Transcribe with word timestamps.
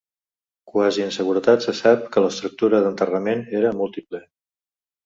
Quasi 0.71 1.03
en 1.07 1.13
seguretat 1.17 1.67
se 1.67 1.75
sap 1.81 2.09
que 2.17 2.25
l'estructura 2.27 2.83
d'enterrament 2.87 3.47
era 3.63 3.79
múltiple. 3.85 4.27